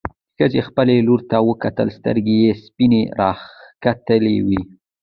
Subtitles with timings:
[0.37, 3.01] ښځې خپلې لور ته وکتل، سترګې يې سپينې
[3.81, 4.61] راختلې وې.